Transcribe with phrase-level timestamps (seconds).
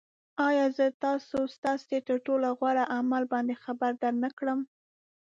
[0.47, 4.59] آیا زه تاسو ستاسې تر ټولو غوره عمل باندې خبر درنه نه کړم